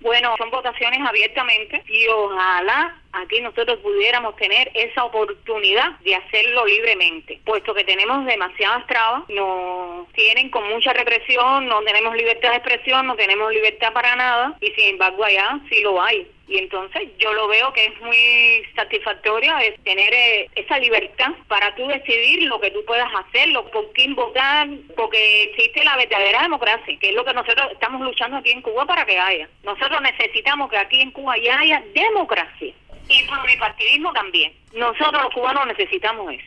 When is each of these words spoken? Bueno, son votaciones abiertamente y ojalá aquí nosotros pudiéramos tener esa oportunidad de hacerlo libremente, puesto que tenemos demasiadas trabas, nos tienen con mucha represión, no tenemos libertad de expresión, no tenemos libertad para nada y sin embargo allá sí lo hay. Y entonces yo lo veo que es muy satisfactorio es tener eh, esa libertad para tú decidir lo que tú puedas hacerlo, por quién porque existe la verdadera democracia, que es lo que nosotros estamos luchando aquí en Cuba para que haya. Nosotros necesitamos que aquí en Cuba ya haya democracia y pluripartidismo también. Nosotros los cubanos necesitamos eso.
Bueno, 0.00 0.34
son 0.38 0.50
votaciones 0.50 1.00
abiertamente 1.06 1.82
y 1.86 2.06
ojalá 2.08 3.01
aquí 3.12 3.40
nosotros 3.40 3.78
pudiéramos 3.80 4.36
tener 4.36 4.70
esa 4.74 5.04
oportunidad 5.04 5.98
de 6.00 6.14
hacerlo 6.14 6.66
libremente, 6.66 7.40
puesto 7.44 7.74
que 7.74 7.84
tenemos 7.84 8.24
demasiadas 8.26 8.86
trabas, 8.86 9.28
nos 9.28 10.10
tienen 10.12 10.50
con 10.50 10.68
mucha 10.68 10.92
represión, 10.92 11.66
no 11.66 11.82
tenemos 11.82 12.16
libertad 12.16 12.50
de 12.50 12.56
expresión, 12.56 13.06
no 13.06 13.14
tenemos 13.16 13.52
libertad 13.52 13.92
para 13.92 14.16
nada 14.16 14.56
y 14.60 14.70
sin 14.72 14.90
embargo 14.90 15.24
allá 15.24 15.60
sí 15.68 15.80
lo 15.82 16.00
hay. 16.00 16.26
Y 16.48 16.58
entonces 16.58 17.08
yo 17.18 17.32
lo 17.32 17.48
veo 17.48 17.72
que 17.72 17.86
es 17.86 18.00
muy 18.02 18.62
satisfactorio 18.76 19.56
es 19.58 19.82
tener 19.84 20.12
eh, 20.12 20.50
esa 20.54 20.78
libertad 20.78 21.30
para 21.48 21.74
tú 21.74 21.86
decidir 21.86 22.42
lo 22.42 22.60
que 22.60 22.70
tú 22.70 22.84
puedas 22.84 23.08
hacerlo, 23.14 23.70
por 23.70 23.90
quién 23.92 24.14
porque 24.14 25.44
existe 25.44 25.82
la 25.82 25.96
verdadera 25.96 26.42
democracia, 26.42 26.98
que 27.00 27.08
es 27.08 27.14
lo 27.14 27.24
que 27.24 27.32
nosotros 27.32 27.72
estamos 27.72 28.02
luchando 28.02 28.36
aquí 28.36 28.50
en 28.50 28.60
Cuba 28.60 28.84
para 28.84 29.06
que 29.06 29.18
haya. 29.18 29.48
Nosotros 29.62 30.02
necesitamos 30.02 30.68
que 30.68 30.76
aquí 30.76 31.00
en 31.00 31.12
Cuba 31.12 31.38
ya 31.38 31.58
haya 31.58 31.82
democracia 31.94 32.74
y 33.52 33.56
pluripartidismo 33.56 34.12
también. 34.12 34.52
Nosotros 34.74 35.22
los 35.22 35.34
cubanos 35.34 35.66
necesitamos 35.66 36.32
eso. 36.32 36.40